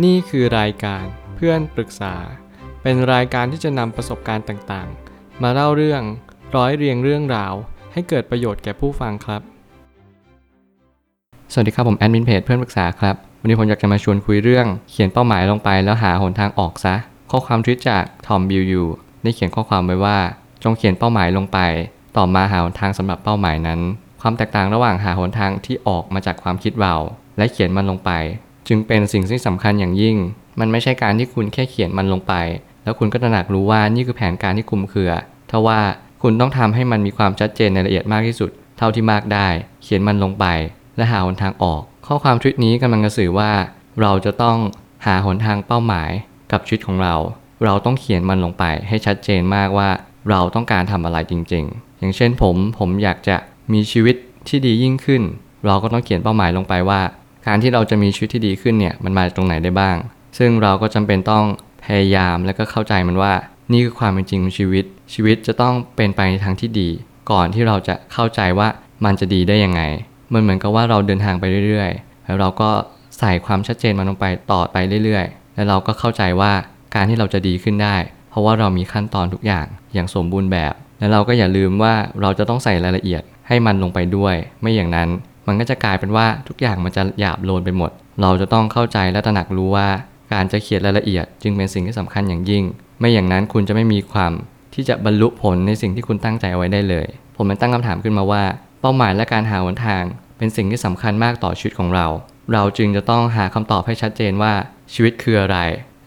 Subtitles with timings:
[0.00, 1.04] นี่คือรายการ
[1.36, 2.14] เพื่อนปรึกษา
[2.82, 6.02] เป็นรายการที่จะนำประสบการณ์ต่างๆ มาเล่าเรื่อง
[6.56, 7.54] ร้อยเรียงเรื่องราว
[7.92, 9.42] ให้เกิดประโยชน์แก่ผู้ฟังครับ
[11.52, 16.94] สวัสดีครับผมแอดมินเพจเพื่อนปรึกษาครับ วันนี้ผมอยากจะมาชวนคุยเรื่อง เขียนเป้าหมายลงไปแล้วหาหนทางออกซะ
[17.30, 18.82] ข้อความทวิตจากทอมบิลยู
[19.22, 20.18] ได้เขียนข้อความไว้ว่า
[20.62, 21.58] จงเขียนเป้าหมายลงไป
[22.16, 23.80] ต่อมาหาหนทางสำหรับเป้าหมายนั้น
[24.20, 26.94] ความแตกต่างระหว่างหาหนทางที่ออกมาจากความคิดเรา
[27.36, 28.10] และเขียนมันลงไป
[28.68, 30.16] จึงเป็นสิ่งที่สำคัญอย่างยิ่ง
[30.60, 32.34] มันไม่ใช่การที่คุณแค่เขียนมันลงไป
[32.84, 35.12] แล้วคุณก็ตระหนักรู้ว่านี่คือแผนการที่คุมเครือ
[35.50, 35.80] ทว่า
[36.22, 39.48] คุณต้องทำให้มันมีความชัดเจนในละเอียดมากที่สุด เท่าที่มากได้
[39.82, 40.46] เขียนมันลงไป
[40.96, 43.50] และหาหนทางออก ข้อความทวิตนี้กำลังจะสื่อว่า
[44.00, 44.58] เราจะต้อง
[45.06, 46.10] หาหนทางเป้าหมาย
[46.52, 47.14] กับชีวิตของเรา
[47.64, 49.88] เราต้องเขียนมันลงไป ให้ชัดเจนมากว่า
[50.30, 53.36] เราต้องการทำอะไรจริง ๆ อย่างเช่นผม ผมอยากจะ
[53.72, 54.16] มีชีวิต
[54.48, 55.22] ที่ดียิ่งขึ้น
[55.66, 57.00] เราก็ต้องเขียนเป้าหมายลงไปว่า
[57.46, 59.96] การที่เราจะมีชีวิตที่ดีขึ้นเนี่ยมันมาจากตรงไหนได้บ้าง
[60.38, 61.44] ซึ่งเราก็จำเป็นต้อง
[61.84, 63.32] พยายามและก็เข้าใจมันว่า
[63.72, 66.88] นี่คือความเป็นจริงของชีวิต ชีวิตจะต้องเป็นไปในทางที่ดี
[67.30, 68.68] ก่อนที่เราจะเข้าใจว่า
[69.04, 69.82] มันจะดีได้ยังไง
[70.32, 72.70] มันเหมือนกับว่าเราเดินทางไปเรื่อยๆ แล้วเราก็
[73.18, 76.52] ใส่ความชัดเจนมันลงไปต่อไปเรื่อยๆ แล้วเราก็เข้าใจว่า
[76.94, 77.96] การที่เราจะดีขึ้นได้
[78.30, 85.08] เพราะว่าเรามีขั้นตอนทุกอย่างอย่างสมบูรณ์แบบ แล้วเราก็อย่าลืมว่าเราจะต้องใส่รายละเอียดให้มันลงไปด้วย ไม่อย่างนั้น
[85.46, 87.90] มันก็จะกลายเป็นว่าทุกอย่างมันจะหยาบโลนไปหมด
[88.22, 89.88] เราจะต้องเข้าใจและตระหนักรู้ว่า
[90.32, 92.64] การจะเขียนรายละเอียด จึงเป็นสิ่งที่สำคัญอย่างยิ่ง
[92.98, 94.32] ไม่อย่างนั้นคุณจะไม่มีความ
[94.74, 98.42] ที่จะบรรลุผลในสิ่งที่คุณตั้งใจเอาไว้ได้เลย ผมเลยตั้งคำถามขึ้นมาว่า
[98.80, 100.02] เป้าหมายและการหาหนทาง
[100.38, 102.06] เป็นสิ่งที่สำคัญมากต่อชีวิตของเรา
[102.52, 104.52] เราจึงจะต้องหาคำตอบให้ชัดเจนว่า
[104.92, 105.58] ชีวิตคืออะไร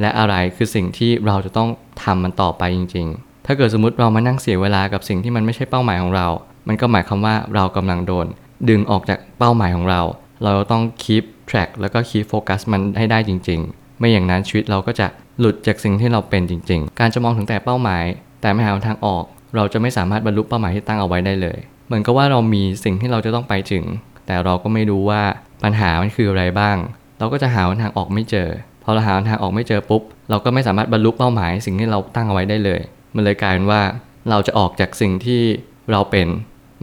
[0.00, 1.68] และอะไรคือสิ่งที่เราจะต้อง
[2.02, 6.26] ทำมันต่อไปจริง ๆ ถ้าเกิดสมมติเรามานั่งเสียเวลากับสิ่งที่มันไม่ใช่เป้าหมายของเรา
[6.68, 8.26] มันก็หมายความว่าเรากำลังโดน
[8.68, 10.00] ดึงออกจากเป้าหมายของเรา
[10.44, 15.06] เราต้อง keep track แล้วก็ keep focus มันให้ได้จริง ๆ ไม่อย่างนั้นชีวิตเราก็จะ
[15.38, 18.04] หลุดจากสิ่งที่เราเป็นจริง ๆ การจะมองถึงแต่เป้าหมาย
[18.40, 19.24] แต่ไม่หาทางออก
[19.56, 23.84] เราจะไม่สามารถบรรลุเป้าหมายที่ตั้งเอาไว้ได้เลย เหมือนกับว่าเรามีสิ่งที่เราจะต้องไปถึง
[24.26, 25.22] แต่เราก็ไม่รู้ว่า
[25.62, 26.76] ปัญหามันคืออะไรบ้าง
[27.18, 28.48] เราก็จะหาทางออกไม่เจอ
[28.82, 32.80] พอเราหาทางออกไม่เจอปุ๊บ เราก็ไม่สามารถบรรลุเป้าหมาย สิ่งที่เราตั้งเอาไว้ได้เลย
[33.14, 33.82] มันเลยกลายเป็นว่า
[34.30, 35.42] เราจะออกจากสิ่งที่
[35.90, 36.26] เราเป็น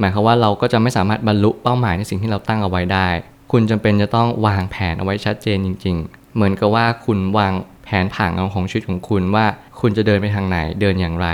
[0.02, 3.08] หมายความว่าเราก็จะไม่สามารถบรรลุเป้าหมายในสิ่งที่เราตั้งเอาไว้ได้
[3.52, 7.54] คุณจำเป็นจะต้องวางแผนเอาไว้ชัดเจนจริง ๆ เหมือนกับว่าคุณวาง
[7.84, 9.46] แผนผังของชีวิตของคุณว่า
[9.80, 11.28] คุณจะเดินไปทางไหน เดินอย่างไร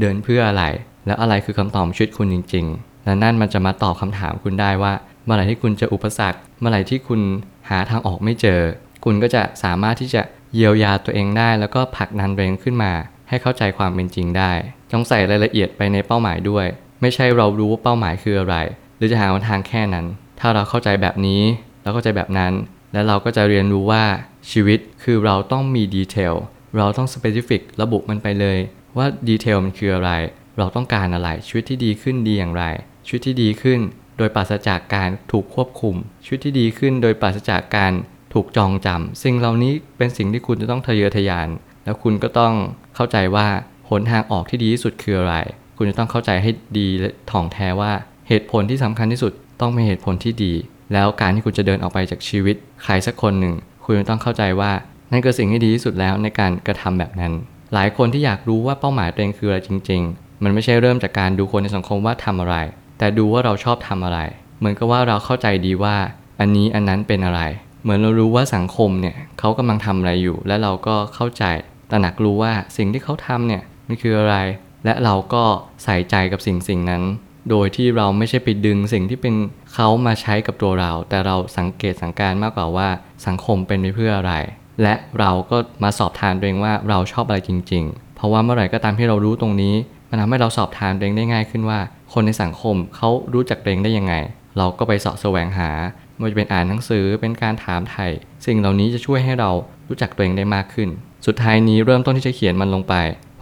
[0.00, 0.64] เดินเพื่ออะไร
[1.06, 4.92] แล้วอะไรคือคำตอบชีวิตคุณจริง ๆ และนั่นมันจะมาตอบคำถามคุณได้ว่า
[5.24, 7.20] เมื่อไหร่ที่คุณเจออุปสรรค เมื่อไหร่ที่คุณ
[7.68, 8.60] หาทางออกไม่เจอ
[9.04, 10.22] คุณก็จะสามารถที่จะ
[10.54, 12.92] เยียวยาตัวเองได้ แล้วก็ผลักดันตัวเองขึ้นมา
[13.28, 14.52] ให้เข้าใจความเป็นจริงได้
[14.92, 16.66] ต้องใส่รายละเอียดไปในเป้าหมายด้วย
[17.04, 18.56] ไม่ใช่เรารู้ว่าเป้าหมายคืออะไร
[18.96, 20.06] หรือจะหาทางแค่นั้น
[20.40, 21.42] ถ้าเราเข้าใจแบบนี้
[21.82, 22.52] เราเข้าใจแบบนั้น
[22.92, 24.04] แล้วเราก็จะเรียนรู้ว่า
[24.50, 26.34] ชีวิตคือเราต้องมี detail
[26.76, 28.58] เราต้อง specific ระบุมันไปเลย
[28.96, 30.10] ว่า detail มันคืออะไร
[30.58, 32.64] เราต้องการอะไรชีวิตที่ดีขึ้นดีอย่างไร
[33.06, 33.80] ชีวิตที่ดีขึ้น
[34.18, 35.94] โดยปราศจากการถูกควบคุม
[36.24, 37.92] ชีวิตที่ดีขึ้น โดยปราศจากการ
[38.34, 41.48] ถูกจองจำสิ่งเหล่านี้เป็นสิ่งที่คุณจะต้องทะเยอทะยาน
[41.84, 42.54] แล้วคุณก็ต้อง
[42.94, 43.46] เข้าใจว่า
[43.88, 45.36] หนทางออกที่ดีที่สุดคืออะไร
[45.76, 47.92] คุณจะต้องเข้าใจให้ดีและถ่องแท้ว่า
[48.28, 50.52] เหตุผลที่สำคัญที่สุดต้องเป็นเหตุผลที่ดี
[50.92, 54.72] แล้วการที่คุณจะเดินออกไปจากชีวิต ใครสักคนหนึ่ง คุณจะต้องเข้าใจว่า
[55.12, 57.32] นั่นคือสิ่งที่ดีที่สุดแล้วในการกระทำแบบนั้น
[57.74, 62.56] หลายคนที่อยากรู้ว่าเป้าหมายตัวเองคืออะไรจริง ๆ มันไม่ใช่เริ่มจากการดูคนในสังคมว่าทำอะไร
[62.98, 64.18] แต่ดูว่าเราชอบทำอะไร
[64.58, 65.96] เหมือนกับว่าเราเข้าใจดีว่า
[66.40, 67.40] อันนี้อันนั้นเป็นอะไร
[67.82, 71.44] เหมือนเรารู้ว่าสังคมเนี่ยเขากำลังทำอะไรอยู่ และเราก็เข้าใจ
[71.90, 74.36] ตระหนักรู้ว่าสิ่งที่เขาทำเนี่ยมันคืออะไร
[74.84, 75.44] และเราก็
[75.84, 77.02] ใส่ใจกับสิ่งสิ่งนั้น
[77.50, 79.34] โดยที่เราไม่ใช่ไปดึงสิ่งที่เป็น
[79.74, 82.88] เขามาใช้กับตัวเรา แต่เราสังเกตสังการมากกว่าว่า
[83.26, 84.34] สังคมเป็นไปเพื่ออะไร
[84.82, 89.74] และเราก็มาสอบทานตัวเองว่าเราชอบอะไรจริง ๆ เพราะว่าเมื่อไหร่ก็ตามที่เรารู้ตรงนี้
[90.10, 91.78] มันทำให้เราสอบทานตัวเองได้ง่ายขึ้นว่า
[92.12, 94.14] คนในสังคมเขารู้จักตัวเองได้ยังไง
[94.58, 95.70] เราก็ไปเสาะแสวงหา
[96.14, 98.06] ไม่ว่าจะเป็นอ่านหนังสือเป็นการถามไถ่
[98.46, 99.50] สิ่งเหล่านี้จะช่วยให้เรา
[99.88, 100.88] รู้จักตัวเองได้มากขึ้น
[101.26, 102.94] สุดท้ายนี้เริ่มต้นที่จะเขียนมันลงไป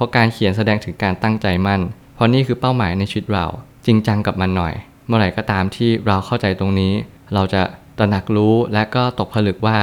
[0.03, 1.81] ราะการเขียนแสดงถึงการตั้งใจมั่น
[2.15, 3.47] เพราะนี่คือเป้าหมายในชีวิตเรา
[3.87, 4.75] จริงจังกับมันหน่อย
[5.07, 6.93] เมื่อไหร่ก็ตามที่เราเข้าใจตรงนี้
[7.35, 7.63] เราจะ
[7.99, 9.79] ตระหนักรู้และก็ตกผลึกว่า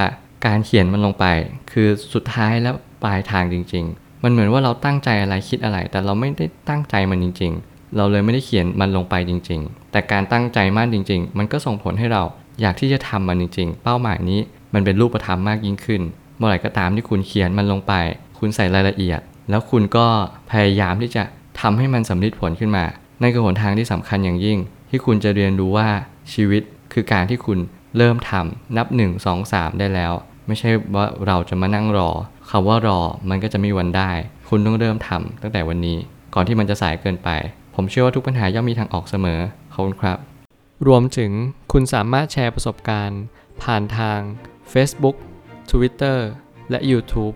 [0.45, 1.25] การเขียนมันลงไป
[1.71, 2.71] คือสุดท้ายและ
[3.03, 12.23] ปลายทางจริง ๆ มันเหมือนว่าเราตั้งใจอะไรคิดอะไร แต่เราไม่ได้ตั้งใจมันจริง ๆ เราเลยไม่ได้เขียนมันลงไปจริง ๆ แต่การตั้งใจมั่นจริง ๆ มันก็ส่งผลให้เรา
[12.61, 14.39] อยากที่จะทำมันจริง ๆ เป้าหมายนี้
[14.73, 16.01] มันเป็นรูปธรรมมากยิ่งขึ้น
[16.37, 17.93] เมื่อไหร่ก็ตามที่คุณเขียนมันลงไป
[18.39, 19.19] คุณใส่รายละเอียด
[19.49, 20.07] แล้วคุณก็
[20.51, 21.23] พยายามที่จะ
[21.61, 22.85] ทำให้มันสำเร็จผลขึ้นมา
[23.21, 24.57] นั่นคือหนทางที่สำคัญอย่างยิ่ง
[24.89, 25.89] ที่คุณจะเรียนรู้ว่า
[26.33, 26.61] ชีวิต
[26.93, 27.59] คือการที่คุณ
[27.97, 30.13] เริ่มทำนับ 1 2 3 ได้แล้ว
[30.47, 32.09] ไม่ใช่ว่าเราจะมานั่งรอ
[32.49, 32.99] คำว่ารอ
[33.29, 34.11] มันก็จะไม่มีวันได้
[34.49, 35.97] คุณต้องเริ่มทำตั้งแต่วันนี้
[36.33, 37.29] ก่อนที่มันจะสายเกินไป
[37.75, 39.39] ผมเชื่อว่าทุกปัญหาย่อมมีทางออกเสมอ
[39.73, 40.17] ขอบคุณครับ
[40.87, 41.31] รวมถึง
[41.71, 43.21] คุณสามารถแชร์ประสบการณ์
[43.63, 44.19] ผ่านทาง
[44.73, 45.15] Facebook
[45.71, 46.17] Twitter
[46.69, 47.35] และ YouTube